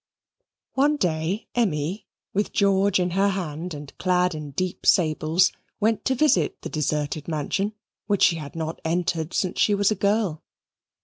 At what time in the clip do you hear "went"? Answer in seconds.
5.79-6.05